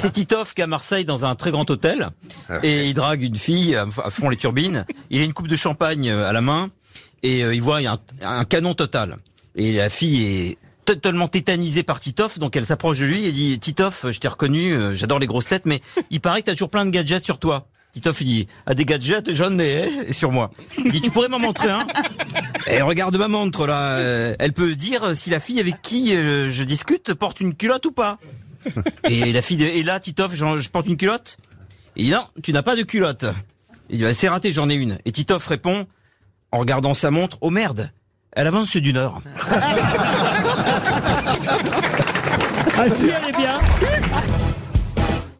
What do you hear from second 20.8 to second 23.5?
Il dit tu pourrais m'en montrer un Et regarde ma